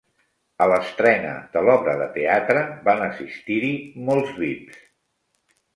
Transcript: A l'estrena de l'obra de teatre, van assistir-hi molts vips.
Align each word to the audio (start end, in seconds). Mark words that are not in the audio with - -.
A 0.63 0.67
l'estrena 0.71 1.33
de 1.57 1.63
l'obra 1.67 1.95
de 2.01 2.09
teatre, 2.17 2.65
van 2.89 3.07
assistir-hi 3.11 3.73
molts 4.11 4.35
vips. 4.45 4.83